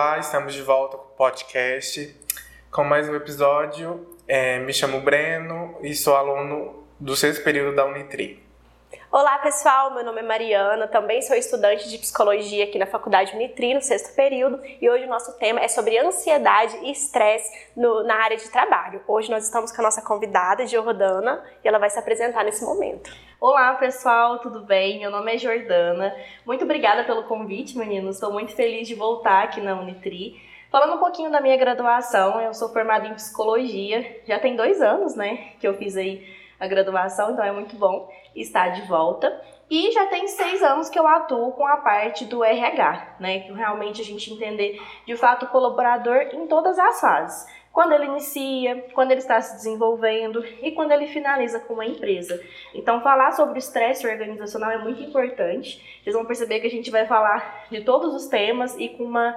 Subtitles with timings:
[0.00, 2.16] Olá, estamos de volta com o podcast,
[2.70, 4.16] com mais um episódio.
[4.28, 8.40] É, me chamo Breno e sou aluno do sexto período da Unitri.
[9.10, 13.72] Olá pessoal, meu nome é Mariana, também sou estudante de psicologia aqui na Faculdade Unitri,
[13.72, 18.36] no sexto período, e hoje o nosso tema é sobre ansiedade e estresse na área
[18.36, 19.00] de trabalho.
[19.08, 23.10] Hoje nós estamos com a nossa convidada, Jordana, e ela vai se apresentar nesse momento.
[23.40, 24.98] Olá pessoal, tudo bem?
[24.98, 26.14] Meu nome é Jordana.
[26.44, 28.16] Muito obrigada pelo convite, meninos.
[28.16, 30.38] Estou muito feliz de voltar aqui na Unitri.
[30.70, 34.20] Falando um pouquinho da minha graduação, eu sou formada em psicologia.
[34.26, 38.10] Já tem dois anos, né, que eu fiz aí a graduação, então é muito bom
[38.34, 39.40] estar de volta.
[39.70, 43.40] E já tem seis anos que eu atuo com a parte do RH, né?
[43.40, 47.46] Que realmente a gente entender de fato o colaborador em todas as fases.
[47.70, 52.42] Quando ele inicia, quando ele está se desenvolvendo e quando ele finaliza com uma empresa.
[52.74, 56.00] Então, falar sobre o estresse organizacional é muito importante.
[56.02, 59.36] Vocês vão perceber que a gente vai falar de todos os temas e com uma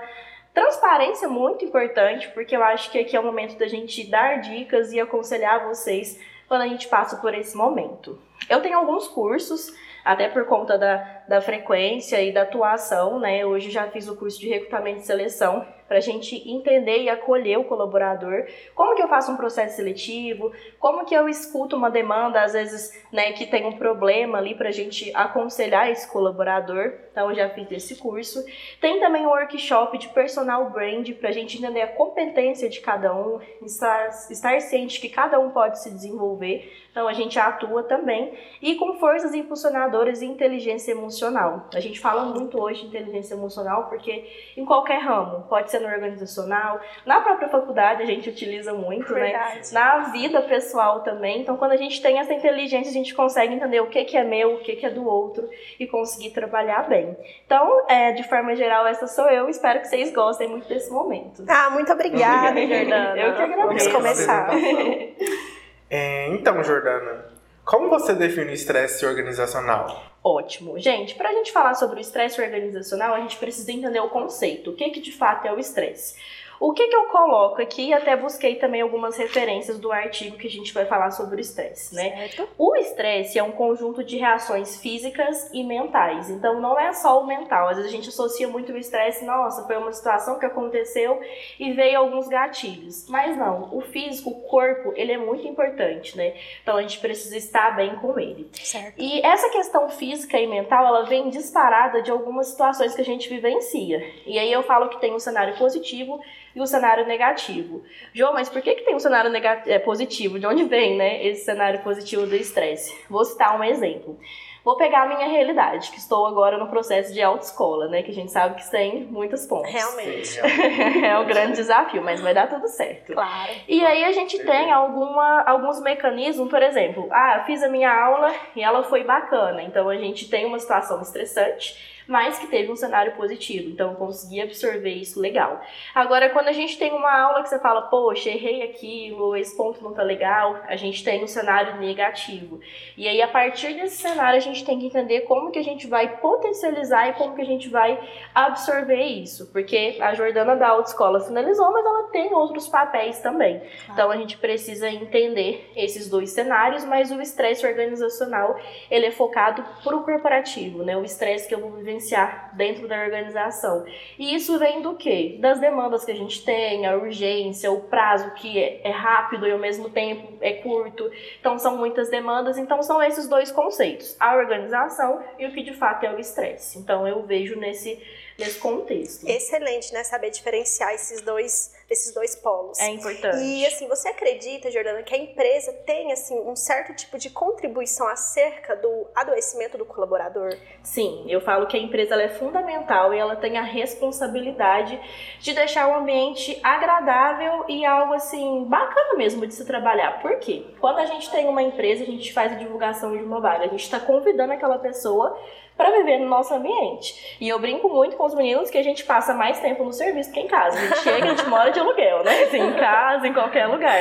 [0.53, 4.91] transparência muito importante, porque eu acho que aqui é o momento da gente dar dicas
[4.91, 6.19] e aconselhar vocês
[6.51, 8.19] quando a gente passa por esse momento.
[8.49, 13.45] Eu tenho alguns cursos, até por conta da, da frequência e da atuação, né?
[13.45, 17.59] Hoje já fiz o curso de recrutamento e seleção para a gente entender e acolher
[17.59, 18.45] o colaborador.
[18.73, 20.53] Como que eu faço um processo seletivo?
[20.79, 24.69] Como que eu escuto uma demanda, às vezes, né, que tem um problema ali para
[24.69, 26.93] a gente aconselhar esse colaborador.
[27.11, 28.41] Então, eu já fiz esse curso.
[28.79, 33.13] Tem também um workshop de personal brand para a gente entender a competência de cada
[33.13, 36.71] um, estar, estar ciente que cada um pode se desenvolver.
[36.89, 38.33] Então, a gente atua também.
[38.61, 41.67] E com forças impulsionadoras e inteligência emocional.
[41.73, 44.25] A gente fala muito hoje de inteligência emocional porque
[44.55, 49.21] em qualquer ramo, pode ser no organizacional, na própria faculdade a gente utiliza muito, né?
[49.21, 49.55] Verdade.
[49.55, 49.63] né?
[49.71, 51.41] Na vida pessoal também.
[51.41, 54.23] Então, quando a gente tem essa inteligência, a gente consegue entender o que, que é
[54.23, 57.15] meu, o que, que é do outro e conseguir trabalhar bem.
[57.45, 59.49] Então, é, de forma geral, essa sou eu.
[59.49, 61.43] Espero que vocês gostem muito desse momento.
[61.47, 63.19] Ah, muito obrigada, Jordana.
[63.19, 63.67] eu que agradeço.
[63.67, 64.49] Vamos começar.
[65.89, 67.25] é, então, Jordana,
[67.65, 70.10] como você define o estresse organizacional?
[70.23, 70.77] Ótimo.
[70.77, 74.69] Gente, para a gente falar sobre o estresse organizacional, a gente precisa entender o conceito.
[74.69, 76.15] O que, que de fato é o estresse?
[76.61, 80.49] O que, que eu coloco aqui, até busquei também algumas referências do artigo que a
[80.49, 82.15] gente vai falar sobre o estresse, né?
[82.29, 82.47] Certo.
[82.55, 87.25] O estresse é um conjunto de reações físicas e mentais, então não é só o
[87.25, 87.67] mental.
[87.67, 91.19] Às vezes a gente associa muito o estresse, nossa, foi uma situação que aconteceu
[91.59, 93.09] e veio alguns gatilhos.
[93.09, 96.35] Mas não, o físico, o corpo, ele é muito importante, né?
[96.61, 98.47] Então a gente precisa estar bem com ele.
[98.53, 98.93] Certo.
[98.99, 103.27] E essa questão física e mental, ela vem disparada de algumas situações que a gente
[103.27, 104.05] vivencia.
[104.27, 106.21] E aí eu falo que tem um cenário positivo
[106.55, 107.83] e o cenário negativo.
[108.13, 110.39] João, mas por que, que tem um cenário negativo, é, positivo?
[110.39, 112.95] De onde vem né, esse cenário positivo do estresse?
[113.09, 114.17] Vou citar um exemplo.
[114.63, 118.03] Vou pegar a minha realidade, que estou agora no processo de autoescola, né?
[118.03, 119.71] Que a gente sabe que tem muitas pontas.
[119.71, 120.39] Realmente.
[121.03, 123.13] é um grande desafio, mas vai dar tudo certo.
[123.13, 123.51] Claro.
[123.67, 128.31] E aí a gente tem alguma, alguns mecanismos, por exemplo, ah, fiz a minha aula
[128.55, 129.63] e ela foi bacana.
[129.63, 133.69] Então a gente tem uma situação estressante mas que teve um cenário positivo.
[133.69, 135.61] Então, consegui absorver isso legal.
[135.93, 139.83] Agora, quando a gente tem uma aula que você fala, poxa, errei aquilo, esse ponto
[139.83, 142.59] não tá legal, a gente tem um cenário negativo.
[142.97, 145.87] E aí, a partir desse cenário, a gente tem que entender como que a gente
[145.87, 147.99] vai potencializar e como que a gente vai
[148.33, 149.51] absorver isso.
[149.51, 153.61] Porque a Jordana da autoescola finalizou, mas ela tem outros papéis também.
[153.89, 158.57] Então, a gente precisa entender esses dois cenários, mas o estresse organizacional,
[158.89, 160.97] ele é focado pro corporativo, né?
[160.97, 163.85] O estresse que eu vou vivenciar dentro da organização.
[164.17, 165.37] E isso vem do quê?
[165.39, 169.51] Das demandas que a gente tem, a urgência, o prazo que é, é rápido e
[169.51, 171.11] ao mesmo tempo é curto.
[171.39, 175.73] Então são muitas demandas, então são esses dois conceitos, a organização e o que de
[175.73, 176.79] fato é o estresse.
[176.79, 177.99] Então eu vejo nesse
[178.41, 179.27] nesse contexto.
[179.27, 180.03] Excelente, né?
[180.03, 182.79] Saber diferenciar esses dois, esses dois polos.
[182.79, 183.37] É importante.
[183.37, 188.07] E assim, você acredita, Jordana, que a empresa tem assim um certo tipo de contribuição
[188.07, 190.55] acerca do adoecimento do colaborador?
[190.81, 194.99] Sim, eu falo que a empresa é fundamental e ela tem a responsabilidade
[195.39, 200.21] de deixar o ambiente agradável e algo assim bacana mesmo de se trabalhar.
[200.21, 200.65] Por quê?
[200.79, 203.67] Quando a gente tem uma empresa, a gente faz a divulgação de uma vaga, a
[203.67, 205.37] gente está convidando aquela pessoa
[205.77, 207.37] para viver no nosso ambiente.
[207.39, 210.31] E eu brinco muito com os meninos que a gente passa mais tempo no serviço
[210.31, 210.77] que em casa.
[210.77, 212.43] A gente chega, a gente mora de aluguel, né?
[212.43, 213.99] Assim, em casa, em qualquer lugar.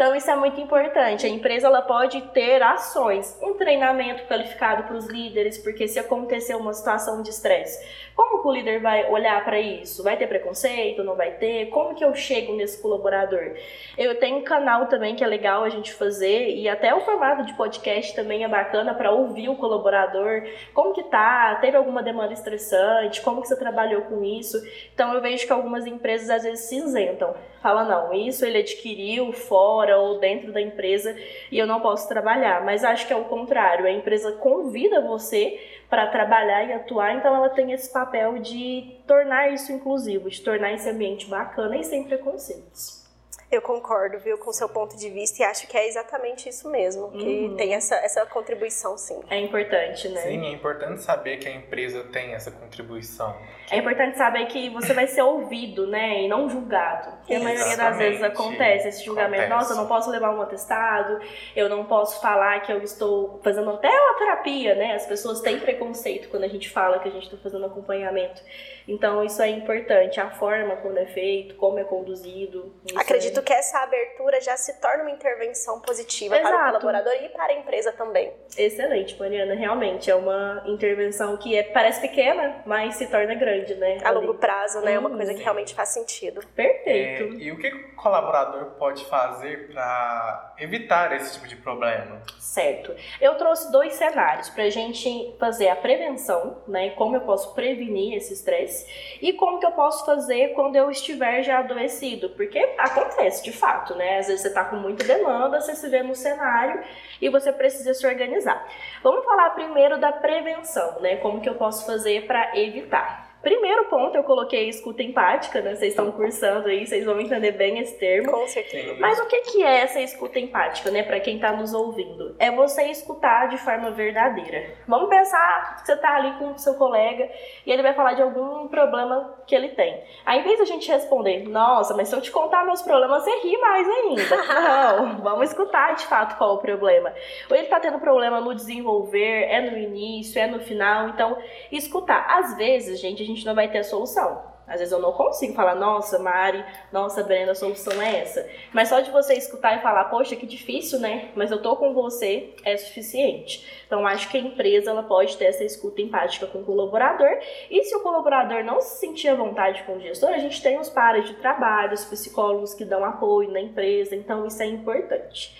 [0.00, 1.26] Então isso é muito importante.
[1.26, 6.54] A empresa ela pode ter ações, um treinamento qualificado para os líderes, porque se acontecer
[6.54, 7.86] uma situação de estresse,
[8.16, 10.02] como que o líder vai olhar para isso?
[10.02, 11.04] Vai ter preconceito?
[11.04, 11.66] Não vai ter?
[11.66, 13.54] Como que eu chego nesse colaborador?
[13.98, 17.44] Eu tenho um canal também que é legal a gente fazer e até o formato
[17.44, 20.44] de podcast também é bacana para ouvir o colaborador.
[20.72, 21.56] Como que tá?
[21.60, 23.20] Teve alguma demanda estressante?
[23.20, 24.56] Como que você trabalhou com isso?
[24.94, 27.34] Então eu vejo que algumas empresas às vezes se isentam.
[27.62, 31.16] Fala, não, isso ele adquiriu fora ou dentro da empresa
[31.50, 32.64] e eu não posso trabalhar.
[32.64, 33.86] Mas acho que é o contrário.
[33.86, 39.52] A empresa convida você para trabalhar e atuar, então ela tem esse papel de tornar
[39.52, 43.04] isso inclusivo, de tornar esse ambiente bacana e sem preconceitos.
[43.50, 46.70] Eu concordo, viu, com o seu ponto de vista e acho que é exatamente isso
[46.70, 47.56] mesmo, que uhum.
[47.56, 49.20] tem essa, essa contribuição, sim.
[49.28, 50.20] É importante, né?
[50.20, 53.36] Sim, é importante saber que a empresa tem essa contribuição.
[53.68, 57.10] É importante saber que você vai ser ouvido, né, e não julgado.
[57.18, 59.42] Porque a maioria das vezes acontece esse julgamento.
[59.42, 59.60] Acontece.
[59.60, 61.20] Nossa, eu não posso levar um atestado,
[61.56, 64.94] eu não posso falar que eu estou fazendo até uma terapia, né?
[64.94, 68.42] As pessoas têm preconceito quando a gente fala que a gente está fazendo acompanhamento.
[68.86, 72.72] Então, isso é importante, a forma como é feito, como é conduzido.
[72.96, 76.54] Acredito que essa abertura já se torna uma intervenção positiva Exato.
[76.54, 78.32] para o colaborador e para a empresa também.
[78.56, 79.54] Excelente, Mariana.
[79.54, 83.98] Realmente é uma intervenção que é, parece pequena, mas se torna grande, né?
[84.04, 84.94] A longo prazo, né?
[84.94, 86.40] É uma coisa que realmente faz sentido.
[86.54, 87.34] Perfeito.
[87.34, 92.22] É, e o que o colaborador pode fazer para evitar esse tipo de problema?
[92.38, 92.94] Certo.
[93.20, 96.90] Eu trouxe dois cenários para a gente fazer a prevenção, né?
[96.90, 101.42] Como eu posso prevenir esse estresse e como que eu posso fazer quando eu estiver
[101.42, 104.18] já adoecido, porque acontece de fato, né?
[104.18, 106.82] Às vezes você está com muita demanda, você se vê no cenário
[107.20, 108.66] e você precisa se organizar.
[109.02, 111.16] Vamos falar primeiro da prevenção, né?
[111.16, 113.29] Como que eu posso fazer para evitar.
[113.42, 115.74] Primeiro ponto, eu coloquei escuta empática, né?
[115.74, 118.30] Vocês estão cursando aí, vocês vão entender bem esse termo.
[118.30, 118.96] Com certeza.
[119.00, 121.02] Mas o que, que é essa escuta empática, né?
[121.02, 122.36] Para quem está nos ouvindo?
[122.38, 124.74] É você escutar de forma verdadeira.
[124.86, 127.30] Vamos pensar que você está ali com o seu colega
[127.64, 130.04] e ele vai falar de algum problema que ele tem.
[130.26, 133.30] Aí, em vez da gente responder, nossa, mas se eu te contar meus problemas, você
[133.40, 134.36] ri mais ainda.
[134.60, 137.12] Não, vamos escutar de fato qual é o problema.
[137.48, 141.08] Ou ele está tendo problema no desenvolver, é no início, é no final.
[141.08, 141.38] Então,
[141.72, 142.26] escutar.
[142.28, 144.50] Às vezes, gente, a gente não vai ter a solução.
[144.70, 148.48] Às vezes eu não consigo falar, nossa, Mari, nossa, Brenda, a solução é essa.
[148.72, 151.30] Mas só de você escutar e falar, poxa, que difícil, né?
[151.34, 153.82] Mas eu tô com você, é suficiente.
[153.84, 157.36] Então, acho que a empresa ela pode ter essa escuta empática com o colaborador.
[157.68, 160.78] E se o colaborador não se sentir à vontade com o gestor, a gente tem
[160.78, 164.14] os pares de trabalho, os psicólogos que dão apoio na empresa.
[164.14, 165.52] Então, isso é importante.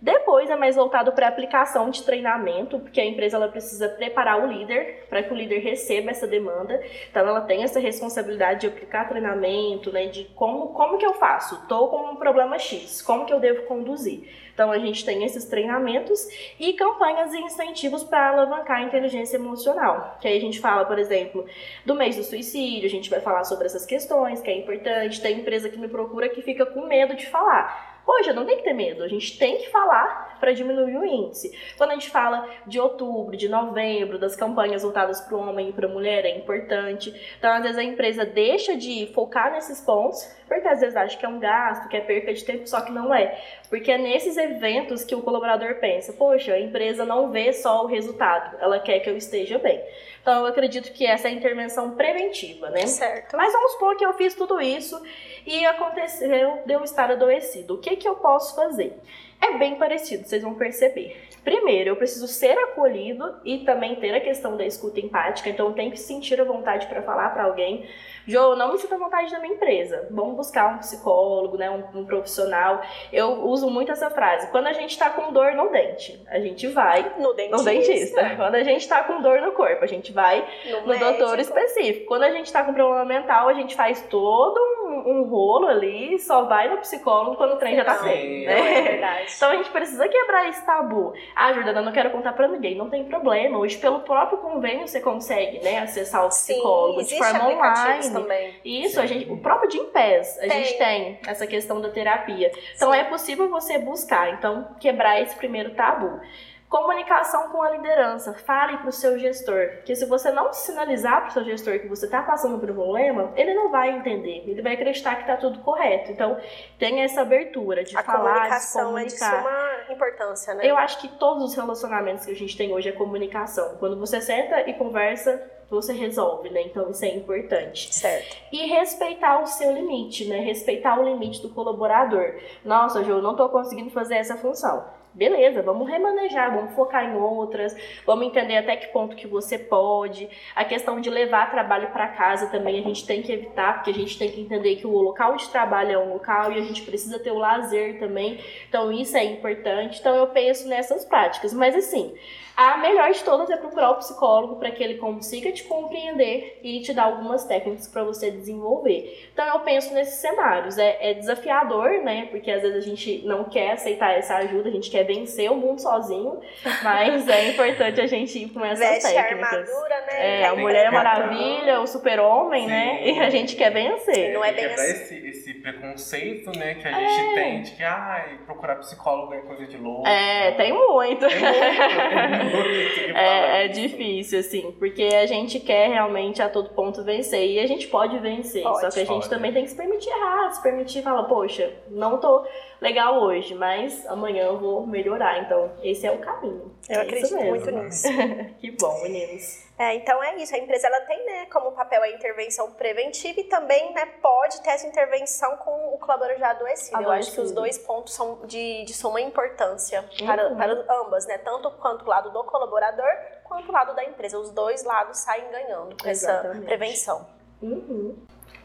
[0.00, 4.46] Depois é mais voltado para aplicação de treinamento, porque a empresa ela precisa preparar o
[4.46, 6.80] líder para que o líder receba essa demanda.
[7.10, 11.56] Então ela tem essa responsabilidade de aplicar treinamento, né, de como como que eu faço?
[11.56, 14.28] Estou com um problema X, como que eu devo conduzir?
[14.54, 16.28] Então a gente tem esses treinamentos
[16.58, 20.16] e campanhas e incentivos para alavancar a inteligência emocional.
[20.20, 21.46] Que aí a gente fala, por exemplo,
[21.86, 25.20] do mês do suicídio, a gente vai falar sobre essas questões, que é importante.
[25.20, 27.97] Tem empresa que me procura que fica com medo de falar.
[28.08, 31.52] Poxa, não tem que ter medo, a gente tem que falar para diminuir o índice.
[31.76, 35.72] Quando a gente fala de outubro, de novembro, das campanhas voltadas para o homem e
[35.74, 37.12] para a mulher, é importante.
[37.38, 41.26] Então, às vezes, a empresa deixa de focar nesses pontos, porque às vezes acha que
[41.26, 43.38] é um gasto, que é perca de tempo, só que não é.
[43.68, 47.86] Porque é nesses eventos que o colaborador pensa: poxa, a empresa não vê só o
[47.86, 49.82] resultado, ela quer que eu esteja bem.
[50.28, 52.86] Então, eu acredito que essa é a intervenção preventiva, né?
[52.86, 53.34] Certo.
[53.34, 55.02] Mas vamos supor que eu fiz tudo isso
[55.46, 57.76] e aconteceu de eu estar adoecido.
[57.76, 59.00] O que, que eu posso fazer?
[59.40, 61.16] É bem parecido, vocês vão perceber.
[61.44, 65.72] Primeiro, eu preciso ser acolhido e também ter a questão da escuta empática, então eu
[65.72, 67.88] tenho que sentir a vontade para falar para alguém.
[68.26, 70.06] Jo, não me sinto à vontade da minha empresa.
[70.10, 72.82] Vamos buscar um psicólogo, né, um, um, profissional.
[73.10, 74.50] Eu uso muito essa frase.
[74.50, 77.56] Quando a gente está com dor no dente, a gente vai no dentista.
[77.56, 78.36] No dentista.
[78.36, 82.06] Quando a gente está com dor no corpo, a gente vai no, no doutor específico.
[82.06, 86.18] Quando a gente está com problema mental, a gente faz todo um, um rolo ali,
[86.18, 88.46] só vai no psicólogo quando o trem já tá feio.
[88.46, 88.78] Né?
[88.78, 89.32] É verdade.
[89.36, 91.12] Então a gente precisa quebrar esse tabu.
[91.34, 92.74] Ah, Jordana, não quero contar pra ninguém.
[92.74, 93.58] Não tem problema.
[93.58, 98.10] Hoje, pelo próprio convênio, você consegue, né, acessar o psicólogo Sim, de forma online.
[98.10, 98.54] Também.
[98.64, 99.00] Isso, Sim.
[99.00, 100.50] a gente, o próprio Gimpass, a tem.
[100.50, 102.50] gente tem essa questão da terapia.
[102.74, 102.98] Então Sim.
[102.98, 106.20] é possível você buscar, então, quebrar esse primeiro tabu.
[106.68, 108.34] Comunicação com a liderança.
[108.34, 109.68] Fale para o seu gestor.
[109.76, 112.74] Porque se você não sinalizar para o seu gestor que você está passando por um
[112.74, 114.44] problema, ele não vai entender.
[114.46, 116.12] Ele vai acreditar que está tudo correto.
[116.12, 116.36] Então,
[116.78, 120.66] tenha essa abertura de a falar, comunicação de é de suma importância, né?
[120.66, 123.76] Eu acho que todos os relacionamentos que a gente tem hoje é comunicação.
[123.78, 126.62] Quando você senta e conversa, você resolve, né?
[126.62, 127.94] Então isso é importante.
[127.94, 128.36] Certo.
[128.52, 130.40] E respeitar o seu limite, né?
[130.40, 132.34] Respeitar o limite do colaborador.
[132.62, 137.16] Nossa, Ju, eu não tô conseguindo fazer essa função beleza, vamos remanejar, vamos focar em
[137.16, 140.30] outras, vamos entender até que ponto que você pode.
[140.54, 143.94] A questão de levar trabalho para casa também a gente tem que evitar, porque a
[143.94, 146.82] gente tem que entender que o local de trabalho é um local e a gente
[146.82, 148.38] precisa ter o lazer também.
[148.68, 149.98] Então isso é importante.
[149.98, 152.14] Então eu penso nessas práticas, mas assim,
[152.58, 156.80] a melhor de todas é procurar o psicólogo para que ele consiga te compreender e
[156.80, 159.28] te dar algumas técnicas para você desenvolver.
[159.32, 160.76] Então eu penso nesses cenários.
[160.76, 162.26] É, é, desafiador, né?
[162.32, 165.56] Porque às vezes a gente não quer aceitar essa ajuda, a gente quer vencer o
[165.56, 166.38] mundo sozinho,
[166.84, 169.52] mas é importante a gente ir com essas Veste técnicas.
[169.52, 170.40] a armadura, né?
[170.40, 173.00] É, a Mulher é Maravilha, o super-homem, né?
[173.08, 174.34] E a gente quer vencer.
[174.34, 174.82] Não é bem assim.
[174.90, 179.66] esse, esse preconceito, né, que a gente tem de que ai, procurar psicólogo é coisa
[179.66, 180.06] de louco.
[180.06, 181.26] É, tem muito.
[181.26, 186.68] Tem muito, tem muito É, é difícil, assim, porque a gente quer realmente a todo
[186.70, 187.50] ponto vencer.
[187.50, 188.62] E a gente pode vencer.
[188.62, 189.30] Pode, só que a gente pode.
[189.30, 192.46] também tem que se permitir errar, se permitir falar, poxa, não tô
[192.80, 195.38] legal hoje, mas amanhã eu vou melhorar.
[195.42, 196.74] Então, esse é o caminho.
[196.88, 198.06] Eu É acredito muito nisso.
[198.60, 199.66] Que bom, meninos.
[199.78, 200.54] É, então é isso.
[200.54, 204.70] A empresa ela tem, né, como papel a intervenção preventiva e também, né, pode ter
[204.70, 207.00] essa intervenção com o colaborador já adoecido.
[207.02, 207.60] Eu acho que os Adoecido.
[207.60, 210.56] dois pontos são de, de suma importância para, Uhum.
[210.56, 211.38] para ambas, né?
[211.38, 213.08] Tanto quanto o lado do colaborador
[213.44, 214.38] quanto o lado da empresa.
[214.38, 216.64] Os dois lados saem ganhando com essa Exatamente.
[216.66, 217.26] prevenção.
[217.62, 218.16] Uhum.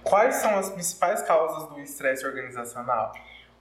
[0.04, 3.12] Quais são as principais causas do estresse organizacional?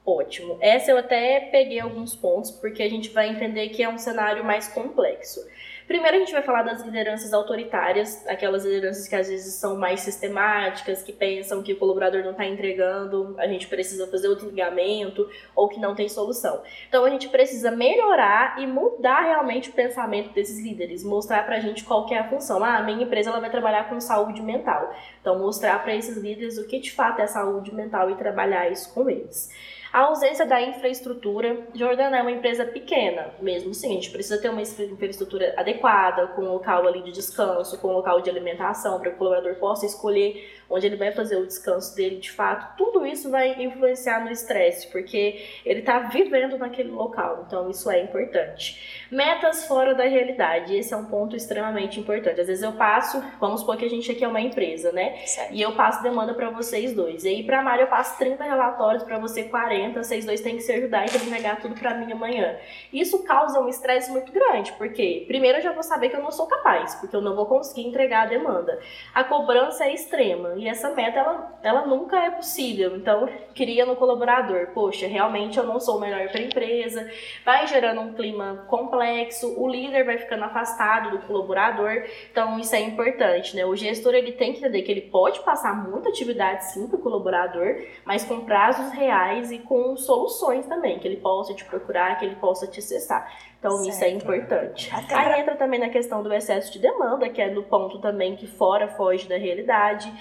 [0.04, 0.59] Ótimo.
[0.61, 4.44] Essa eu até peguei alguns pontos, porque a gente vai entender que é um cenário
[4.44, 5.40] mais complexo.
[5.87, 10.00] Primeiro a gente vai falar das lideranças autoritárias, aquelas lideranças que às vezes são mais
[10.00, 15.28] sistemáticas, que pensam que o colaborador não está entregando, a gente precisa fazer outro ligamento,
[15.54, 16.62] ou que não tem solução.
[16.88, 21.85] Então a gente precisa melhorar e mudar realmente o pensamento desses líderes, mostrar pra gente
[21.85, 22.64] qual é a função.
[22.64, 24.94] Ah, a minha empresa ela vai trabalhar com saúde mental.
[25.21, 28.92] Então mostrar para esses líderes o que de fato é saúde mental e trabalhar isso
[28.94, 29.50] com eles.
[29.92, 31.66] A ausência da infraestrutura.
[31.75, 33.90] Jordana é uma empresa pequena, mesmo sim.
[33.90, 37.92] A gente precisa ter uma infraestrutura adequada, com um local ali de descanso, com um
[37.92, 41.95] local de alimentação, para que o colaborador possa escolher onde ele vai fazer o descanso
[41.95, 42.76] dele de fato.
[42.76, 47.45] Tudo isso vai influenciar no estresse, porque ele está vivendo naquele local.
[47.47, 49.07] Então, isso é importante.
[49.11, 50.75] Metas fora da realidade.
[50.75, 52.41] Esse é um ponto extremamente importante.
[52.41, 55.19] Às vezes eu passo, vamos supor que a gente aqui é uma empresa, né?
[55.26, 55.52] Certo.
[55.52, 57.25] E eu passo demanda para vocês dois.
[57.25, 60.62] E aí para Mari eu passo 30 relatórios, para você 40, vocês dois têm que
[60.62, 62.57] se ajudar e tem que entregar tudo para mim amanhã.
[62.93, 66.31] Isso causa um estresse muito grande, porque primeiro eu já vou saber que eu não
[66.31, 68.79] sou capaz, porque eu não vou conseguir entregar a demanda.
[69.14, 72.97] A cobrança é extrema e essa meta ela, ela nunca é possível.
[72.97, 77.11] Então, cria no colaborador, poxa, realmente eu não sou o melhor para a empresa.
[77.45, 82.04] Vai gerando um clima complexo, o líder vai ficando afastado do colaborador.
[82.31, 83.66] Então, isso é importante, né?
[83.66, 87.02] O gestor ele tem que entender que ele pode passar muita atividade sim para o
[87.02, 92.25] colaborador, mas com prazos reais e com soluções também, que ele possa te procurar, que
[92.25, 93.28] ele possa te acessar.
[93.62, 94.16] Então, isso é Certo.
[94.25, 94.90] importante.
[94.92, 98.00] Até Aí pra- entra também na questão do excesso de demanda, que é no ponto
[98.00, 100.12] também que fora foge da realidade.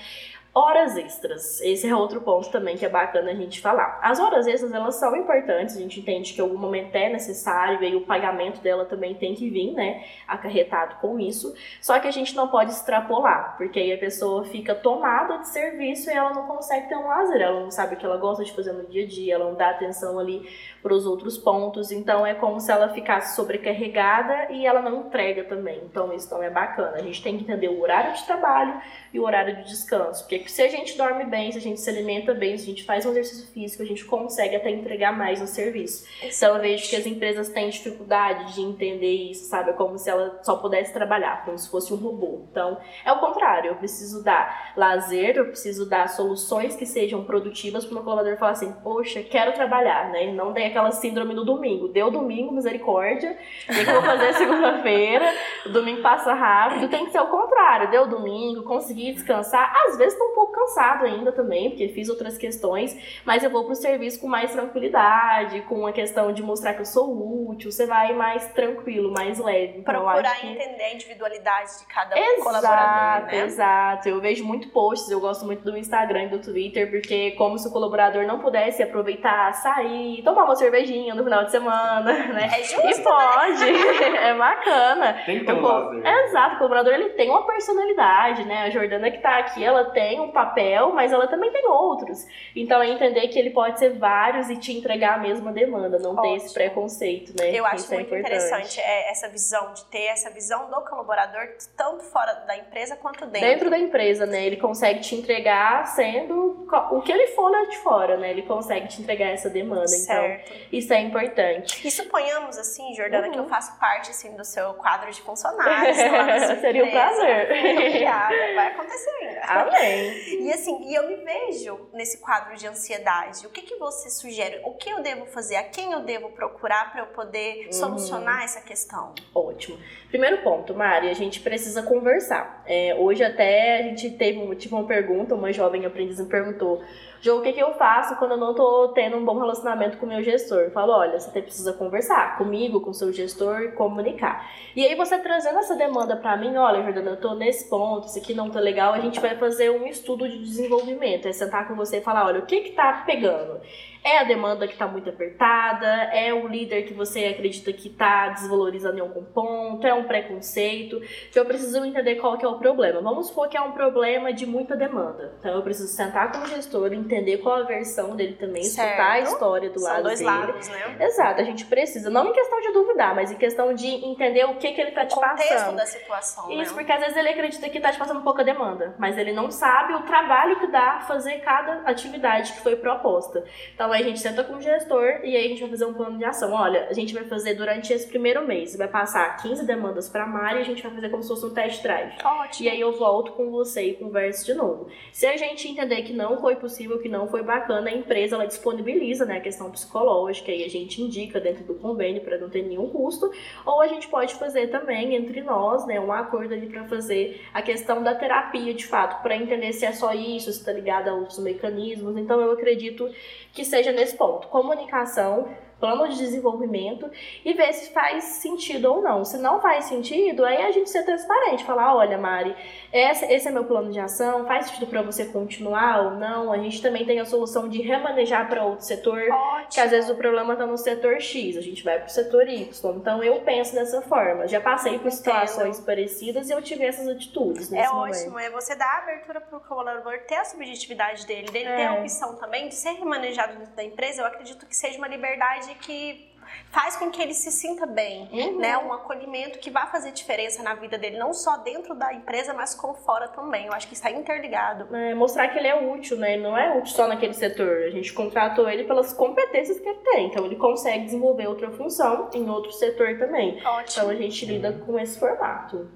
[0.53, 1.61] Horas extras.
[1.61, 3.97] Esse é outro ponto também que é bacana a gente falar.
[4.03, 7.81] As horas extras, elas são importantes, a gente entende que em algum momento é necessário
[7.81, 11.55] e o pagamento dela também tem que vir, né, acarretado com isso.
[11.79, 16.09] Só que a gente não pode extrapolar, porque aí a pessoa fica tomada de serviço
[16.09, 18.51] e ela não consegue ter um lazer, ela não sabe o que ela gosta de
[18.51, 20.49] fazer no dia a dia, ela não dá atenção ali
[20.83, 25.45] para os outros pontos, então é como se ela ficasse sobrecarregada e ela não entrega
[25.45, 25.79] também.
[25.85, 26.97] Então isso não é bacana.
[26.97, 28.81] A gente tem que entender o horário de trabalho
[29.13, 31.89] e o horário de descanso, porque se a gente dorme bem, se a gente se
[31.89, 35.39] alimenta bem, se a gente faz um exercício físico, a gente consegue até entregar mais
[35.39, 36.05] no serviço.
[36.23, 39.71] Então eu vejo que as empresas têm dificuldade de entender isso, sabe?
[39.71, 42.45] É como se ela só pudesse trabalhar, como se fosse um robô.
[42.51, 43.69] Então, é o contrário.
[43.69, 48.37] Eu preciso dar lazer, eu preciso dar soluções que sejam produtivas para o meu colaborador
[48.37, 50.31] falar assim, poxa, quero trabalhar, né?
[50.31, 51.87] Não tem aquela síndrome do domingo.
[51.87, 53.37] Deu domingo, misericórdia.
[53.69, 55.25] O que eu vou fazer segunda-feira?
[55.71, 56.89] Domingo passa rápido.
[56.89, 57.89] Tem que ser o contrário.
[57.89, 59.73] Deu domingo, consegui descansar.
[59.87, 63.65] Às vezes tô um pouco cansado ainda também, porque fiz outras questões, mas eu vou
[63.65, 67.71] pro serviço com mais tranquilidade, com a questão de mostrar que eu sou útil.
[67.71, 69.79] Você vai mais tranquilo, mais leve.
[69.79, 70.47] Então, Procurar que...
[70.47, 73.39] entender a individualidade de cada Exato, colaborador, né?
[73.45, 74.09] exato.
[74.09, 77.57] Eu vejo muito posts, eu gosto muito do Instagram e do Twitter, porque é como
[77.57, 82.49] se o colaborador não pudesse aproveitar, sair, tomar uma cervejinha no final de semana, né?
[82.53, 83.63] É justo, e pode,
[84.17, 85.21] é bacana.
[85.25, 86.07] Tem que ter um O.
[86.07, 88.63] Exato, o colaborador ele tem uma personalidade, né?
[88.63, 92.25] A Jordana que tá aqui, ela tem um papel, mas ela também tem outros.
[92.55, 96.15] Então é entender que ele pode ser vários e te entregar a mesma demanda, não
[96.21, 96.53] ter esse Ótimo.
[96.53, 97.51] preconceito, né?
[97.53, 98.27] Eu acho Isso é muito importante.
[98.35, 103.25] interessante é, essa visão de ter essa visão do colaborador tanto fora da empresa quanto
[103.25, 103.47] dentro.
[103.49, 104.45] Dentro da empresa, né?
[104.45, 108.29] Ele consegue te entregar sendo o que ele for lá de fora, né?
[108.31, 109.87] Ele consegue te entregar essa demanda.
[109.87, 110.51] certo.
[110.51, 111.87] Então, isso é importante.
[111.87, 113.33] E suponhamos assim, Jordana, Uhum.
[113.33, 115.97] que eu faço parte assim do seu quadro de funcionários
[116.61, 117.49] Seria um prazer.
[117.49, 118.35] Muito obrigada.
[118.55, 119.41] Vai acontecer ainda.
[119.47, 120.10] Amém.
[120.11, 123.45] E assim, e eu me vejo nesse quadro de ansiedade.
[123.45, 124.61] O que que você sugere?
[124.65, 125.55] O que eu devo fazer?
[125.55, 127.71] A quem eu devo procurar para eu poder Uhum.
[127.73, 129.13] solucionar essa questão?
[129.33, 129.77] Ótimo.
[130.09, 132.63] Primeiro ponto, Mari, a gente precisa conversar.
[132.65, 136.83] É, hoje até a gente teve tive uma pergunta, uma jovem aprendiz me perguntou,
[137.21, 140.07] Jô, o que, que eu faço quando eu não tô tendo um bom relacionamento com
[140.07, 140.61] o meu gestor?
[140.61, 144.49] Eu falo, olha, você precisa conversar comigo, com o seu gestor e comunicar.
[144.75, 148.17] E aí você trazendo essa demanda pra mim, olha, Jordana, eu tô nesse ponto, isso
[148.17, 151.27] aqui não tá legal, a gente vai fazer um estudo de desenvolvimento.
[151.27, 153.61] É sentar com você e falar, olha, o que que tá pegando?
[154.03, 155.85] É a demanda que tá muito apertada?
[156.11, 159.85] É o líder que você acredita que tá desvalorizando em algum ponto?
[159.85, 160.99] É um preconceito?
[161.29, 162.99] Então eu preciso entender qual que é o problema.
[162.99, 165.35] Vamos supor que é um problema de muita demanda.
[165.39, 169.13] Então eu preciso sentar com o gestor, entender qual a versão dele também, escutar a
[169.17, 169.27] Certo.
[169.33, 170.31] história do São lado dois dele.
[170.31, 170.95] lados, né?
[170.99, 174.55] Exato, a gente precisa, não em questão de duvidar, mas em questão de entender o
[174.55, 175.75] que, que ele tá O te contexto passando.
[175.75, 176.77] da situação, Isso, né?
[176.77, 179.93] porque às vezes ele acredita que tá te passando pouca demanda, mas ele não sabe
[179.93, 183.43] o trabalho que dá fazer cada atividade que foi proposta.
[183.75, 185.93] Então aí a gente senta com o gestor e aí a gente vai fazer um
[185.93, 186.53] plano de ação.
[186.53, 190.27] Olha, a gente vai fazer durante esse primeiro mês, vai passar 15 demandas para a
[190.27, 192.13] Mari e a gente vai fazer como se fosse um test drive.
[192.23, 192.67] Ótimo.
[192.67, 194.87] E aí eu volto com você e converso de novo.
[195.11, 198.45] Se a gente entender que não foi possível, que não foi bacana, a empresa ela
[198.45, 202.63] disponibiliza né, a questão psicológica e a gente indica dentro do convênio para não ter
[202.63, 203.31] nenhum custo.
[203.65, 207.61] Ou a gente pode fazer também entre nós, né, um acordo ali para fazer a
[207.61, 211.13] questão da terapia de fato, para entender se é só isso, se está ligado a
[211.13, 212.17] outros mecanismos.
[212.17, 213.09] Então eu acredito
[213.53, 214.47] que seja nesse ponto.
[214.49, 215.47] Comunicação,
[215.81, 217.11] plano de desenvolvimento
[217.43, 219.25] e ver se faz sentido ou não.
[219.25, 222.55] Se não faz sentido, aí a gente ser transparente, falar, olha, Mari,
[222.93, 226.53] esse, é meu plano de ação, faz sentido para você continuar ou não.
[226.53, 229.67] A gente também tem a solução de remanejar para outro setor, Ótimo.
[229.71, 232.47] que às vezes o problema está no setor X, a gente vai para o setor
[232.47, 232.95] Y.
[232.97, 234.47] Então eu penso dessa forma.
[234.47, 238.15] Já passei por situações parecidas e eu tive essas atitudes nesse É momento.
[238.15, 241.87] ótimo, é você dar abertura para o colaborador ter a subjetividade dele, dele ter É.
[241.87, 244.21] a opção também de ser remanejado dentro da empresa.
[244.21, 246.29] Eu acredito que seja uma liberdade que
[246.69, 248.59] faz com que ele se sinta bem, Uhum.
[248.59, 248.77] né?
[248.77, 252.73] Um acolhimento que vai fazer diferença na vida dele, não só dentro da empresa, mas
[252.75, 253.65] como fora também.
[253.67, 254.93] Eu acho que está interligado.
[254.95, 256.33] É, mostrar que ele é útil, né?
[256.33, 257.83] Ele não é útil só naquele setor.
[257.83, 260.27] A gente contratou ele pelas competências que ele tem.
[260.27, 263.57] Então ele consegue desenvolver outra função em outro setor também.
[263.59, 264.09] Então Ótimo.
[264.09, 265.89] a gente lida com esse formato.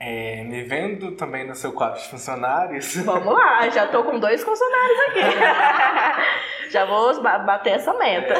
[0.00, 4.42] É, me vendo também no seu quadro de funcionários, Vamos lá, já tô com dois
[4.44, 6.70] funcionários aqui.
[6.70, 8.34] já vou ba- bater essa meta.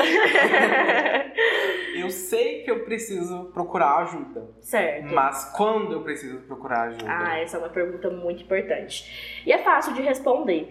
[1.97, 4.49] eu sei que eu preciso procurar ajuda.
[4.61, 5.13] certo.
[5.13, 7.05] Mas quando eu preciso procurar ajuda?
[7.09, 9.43] Ah, essa é uma pergunta muito importante.
[9.45, 10.69] E é fácil de responder.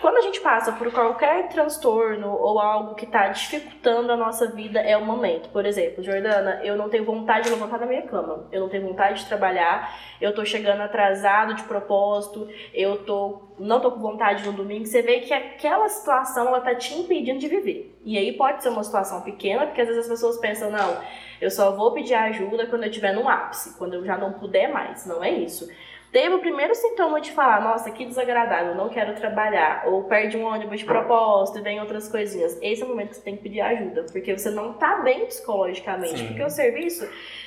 [0.00, 4.80] Quando a gente passa por qualquer transtorno ou algo que está dificultando a nossa vida,
[4.80, 5.48] é o momento.
[5.50, 8.46] Por exemplo, Jordana, eu não tenho vontade de levantar da minha cama.
[8.50, 9.96] Eu não tenho vontade de trabalhar.
[10.20, 12.48] Eu tô chegando atrasado de propósito.
[12.72, 14.84] Eu tô, não tô com vontade no domingo.
[14.84, 17.96] Você vê que aquela situação ela tá te impedindo de viver.
[18.04, 20.98] E aí pode ser uma situação pequena, porque às vezes as pessoas pensam, não,
[21.40, 24.72] eu só vou pedir ajuda quando eu estiver no ápice, quando eu já não puder
[24.72, 25.06] mais.
[25.06, 25.68] Não é isso.
[26.14, 30.44] Teve o primeiro sintoma de falar, nossa, que desagradável, não quero trabalhar, ou perde um
[30.44, 32.56] ônibus de propósito e vem outras coisinhas.
[32.62, 35.26] Esse é o momento que você tem que pedir ajuda, porque você não tá bem
[35.26, 36.18] psicologicamente.
[36.18, 36.28] Sim.
[36.28, 37.04] Porque o serviço,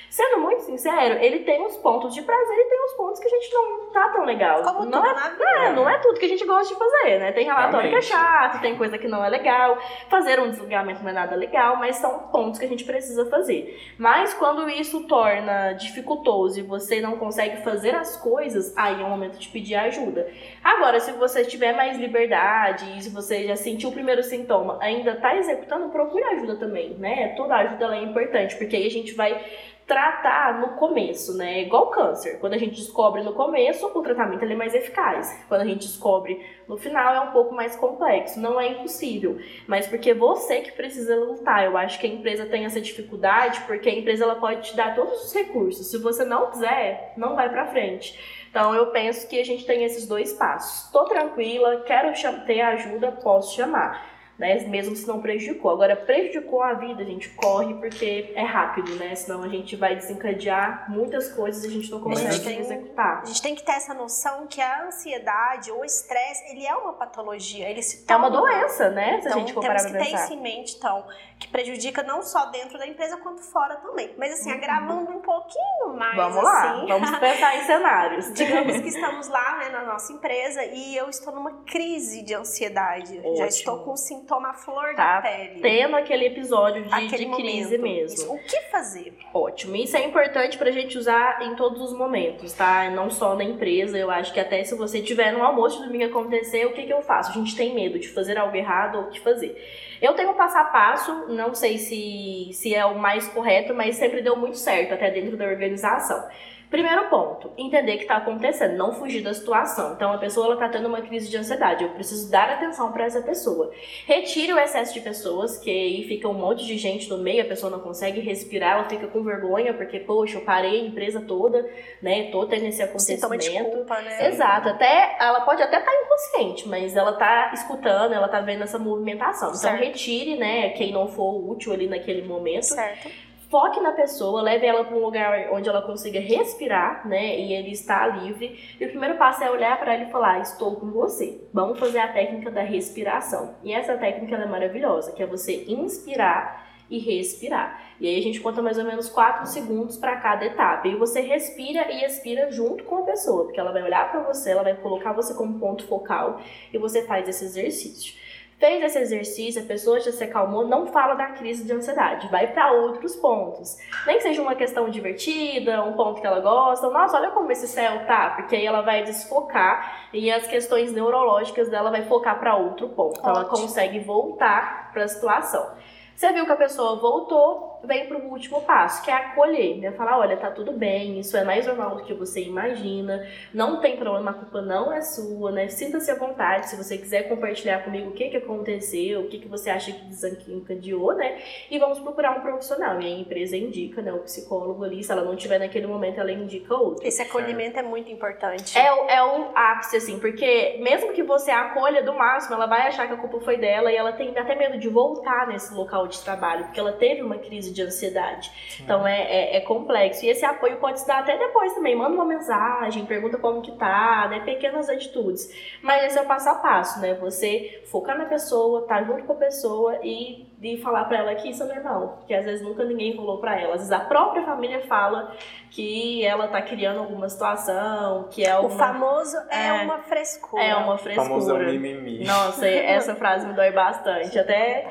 [0.10, 3.30] sendo muito sincero, ele tem uns pontos de prazer e tem uns pontos que a
[3.30, 4.62] gente não tá tão legal.
[4.64, 5.44] Como não tudo é na vida.
[5.46, 7.32] é, não é tudo que a gente gosta de fazer, né?
[7.32, 8.06] Tem relatório que é Realmente.
[8.06, 9.78] chato, tem coisa que não é legal,
[10.10, 13.80] fazer um desligamento não é nada legal, mas são pontos que a gente precisa fazer.
[13.98, 19.10] Mas quando isso torna dificultoso e você não consegue fazer as coisas, aí é o
[19.10, 20.30] momento de pedir ajuda.
[20.64, 25.16] Agora, se você tiver mais liberdade e se você já sentiu o primeiro sintoma, ainda
[25.16, 27.30] tá executando, procure ajuda também, né?
[27.36, 29.44] Toda ajuda é importante, porque aí a gente vai
[29.88, 31.62] tratar no começo, né?
[31.62, 32.40] Igual câncer.
[32.40, 35.46] Quando a gente descobre no começo, o tratamento é mais eficaz.
[35.48, 38.38] Quando a gente descobre no final, é um pouco mais complexo.
[38.38, 41.64] Não é impossível, mas porque você que precisa lutar.
[41.64, 44.94] Eu acho que a empresa tem essa dificuldade porque a empresa ela pode te dar
[44.94, 45.90] todos os recursos.
[45.90, 48.20] Se você não quiser, não vai pra frente.
[48.58, 50.90] Então eu penso que a gente tem esses dois passos.
[50.90, 52.12] Tô tranquila, quero
[52.44, 54.17] ter ajuda, posso chamar.
[54.38, 54.60] Né?
[54.68, 55.72] Mesmo se não prejudicou.
[55.72, 59.16] Agora, prejudicou a vida, a gente corre porque é rápido, né?
[59.16, 63.22] Senão a gente vai desencadear muitas coisas e a gente não consegue gente tem- executar.
[63.24, 66.76] A gente tem que ter essa noção que a ansiedade ou o estresse, ele é
[66.76, 69.20] uma patologia, ele se É uma doença, né?
[69.22, 71.06] Se Então, a gente for temos que ter isso em mente, então,
[71.40, 74.14] que prejudica não só dentro da empresa, quanto fora também.
[74.18, 74.58] Mas, assim, Uhum.
[74.58, 78.34] agravando um pouquinho mais, Vamos lá, assim, vamos pensar em cenários.
[78.34, 83.16] digamos que estamos lá, né, na nossa empresa e eu estou numa crise de ansiedade.
[83.16, 83.46] Já Ótimo.
[83.46, 83.96] estou com
[84.28, 85.62] sintoma à flor Tá da pele.
[85.62, 88.14] Tendo aquele episódio de, Aquele de crise mesmo.
[88.14, 88.34] Isso.
[88.34, 89.14] O que fazer?
[89.34, 89.76] Ótimo.
[89.78, 92.90] Isso é importante pra gente usar em todos os momentos, tá?
[92.90, 93.98] Não só na empresa.
[93.98, 96.94] Eu acho que até se você tiver no almoço de domingo acontecer, o que, que
[96.94, 97.32] eu faço?
[97.32, 99.56] A gente tem medo de fazer algo errado ou o que fazer.
[100.02, 103.96] Eu tenho um passo a passo, não sei se, se é o mais correto, mas
[103.96, 106.28] sempre deu muito certo, até dentro da organização.
[106.70, 109.94] Primeiro ponto, entender o que está acontecendo, não fugir da situação.
[109.94, 113.22] Então, a pessoa está tendo uma crise de ansiedade, eu preciso dar atenção para essa
[113.22, 113.72] pessoa.
[114.06, 117.46] Retire o excesso de pessoas, que aí fica um monte de gente no meio, a
[117.46, 121.66] pessoa não consegue respirar, ela fica com vergonha, porque, poxa, eu parei a empresa toda,
[122.02, 123.72] né, tô tendo esse acontecimento.
[123.72, 124.28] culpa, né?
[124.28, 128.78] Exato, até ela pode até estar inconsciente, mas ela tá escutando, ela tá vendo essa
[128.78, 129.50] movimentação.
[129.50, 129.80] Então Certo.
[129.80, 132.64] retire, né, quem não for útil ali naquele momento.
[132.64, 133.10] Certo.
[133.50, 137.72] Foque na pessoa, leve ela para um lugar onde ela consiga respirar, né, e ele
[137.72, 138.60] está livre.
[138.80, 141.40] E o primeiro passo é olhar para ela e falar: "Estou com você".
[141.54, 143.56] Vamos fazer a técnica da respiração.
[143.64, 147.82] E essa técnica é maravilhosa, que é você inspirar e respirar.
[148.00, 150.88] E aí a gente conta mais ou menos 4 segundos para cada etapa.
[150.88, 154.52] E você respira e expira junto com a pessoa, porque ela vai olhar para você,
[154.52, 158.16] ela vai colocar você como ponto focal e você faz esse exercício.
[158.60, 162.48] Fez esse exercício, a pessoa já se acalmou, não fala da crise de ansiedade, vai
[162.48, 163.78] para outros pontos.
[164.08, 166.90] Nem que seja uma questão divertida, um ponto que ela gosta.
[166.90, 171.70] Nossa, olha como esse céu tá, porque aí ela vai desfocar e as questões neurológicas
[171.70, 173.20] dela vai focar para outro ponto.
[173.20, 175.78] Então ela consegue voltar para a situação.
[176.16, 179.92] Você viu que a pessoa voltou, vem para o último passo, que é acolher, né?
[179.92, 183.98] Falar, olha, tá tudo bem, isso é mais normal do que você imagina, não tem
[183.98, 185.68] problema, a culpa não é sua, né?
[185.68, 189.48] Sinta-se à vontade, se você quiser compartilhar comigo o que que aconteceu, o que que
[189.48, 191.38] você acha que desencadeou, né?
[191.70, 193.00] E vamos procurar um profissional.
[193.02, 194.12] E a empresa indica, né?
[194.12, 197.06] O psicólogo ali, se ela não tiver naquele momento, ela indica outro.
[197.06, 198.78] Esse acolhimento é muito importante.
[198.78, 202.88] É, o- é o ápice, assim, porque mesmo que você acolha do máximo, ela vai
[202.88, 206.08] achar que a culpa foi dela e ela tem até medo de voltar nesse local
[206.08, 208.52] de trabalho, porque ela teve uma crise de ansiedade.
[208.82, 210.26] Então é, é, é complexo.
[210.26, 211.96] E esse apoio pode se dar até depois também.
[211.96, 214.42] Manda uma mensagem, pergunta como que tá, né?
[214.42, 215.50] Pequenas atitudes.
[215.82, 217.14] Mas esse é o passo a passo, né?
[217.16, 221.50] Você focar na pessoa, tá junto com a pessoa e, e falar pra ela que
[221.50, 222.24] isso é normal.
[222.28, 223.74] Que às vezes nunca ninguém falou pra ela.
[223.76, 225.36] Às vezes a própria família fala
[225.72, 228.78] que ela tá criando alguma situação, que é O alguma...
[228.78, 229.74] famoso é, É.
[229.84, 230.64] uma frescura.
[230.64, 231.72] É uma Famoso frescura.
[231.72, 232.24] mimimi.
[232.26, 234.38] Nossa, essa frase me dói bastante.
[234.40, 234.88] Até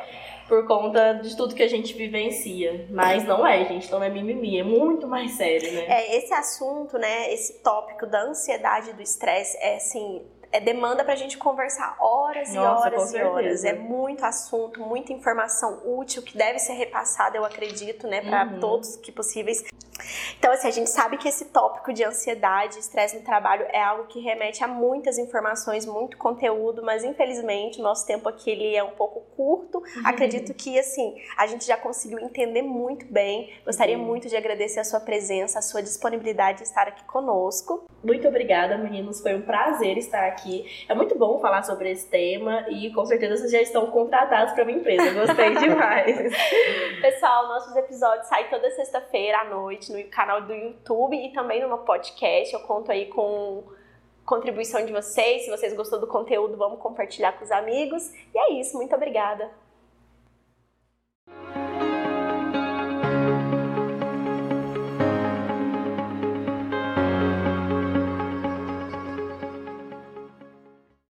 [0.48, 2.86] por conta de tudo que a gente vivencia.
[2.90, 3.90] Mas não é, gente.
[3.90, 4.58] Não é mimimi.
[4.58, 5.84] É muito mais sério, né?
[5.88, 11.04] É, esse assunto, né, esse tópico da ansiedade e do estresse é assim, é demanda
[11.04, 13.64] pra gente conversar horas e Nossa, horas e horas.
[13.64, 18.60] É muito assunto, muita informação útil que deve ser repassada, eu acredito, né, para Uhum.
[18.60, 19.64] todos que possíveis.
[20.38, 24.04] Então, assim, a gente sabe que esse tópico de ansiedade, estresse no trabalho é algo
[24.06, 28.84] que remete a muitas informações, muito conteúdo, mas infelizmente o nosso tempo aqui ele é
[28.84, 29.78] um pouco curto.
[29.78, 30.02] Uhum.
[30.04, 33.52] Acredito que, assim, a gente já conseguiu entender muito bem.
[33.64, 34.04] Gostaria Uhum.
[34.04, 37.84] muito de agradecer a sua presença, a sua disponibilidade de estar aqui conosco.
[38.02, 39.20] Muito obrigada, meninos.
[39.20, 40.64] Foi um prazer estar aqui.
[40.88, 44.64] É muito bom falar sobre esse tema e com certeza vocês já estão contratados para
[44.64, 45.12] minha empresa.
[45.12, 46.16] Gostei demais.
[47.00, 51.68] Pessoal, nossos episódios saem toda sexta-feira à noite no canal do YouTube e também no
[51.68, 52.54] meu podcast.
[52.54, 53.64] Eu conto aí com
[54.26, 55.44] contribuição de vocês.
[55.44, 58.12] Se vocês gostou do conteúdo, vamos compartilhar com os amigos.
[58.34, 58.76] E é isso.
[58.76, 59.50] Muito obrigada.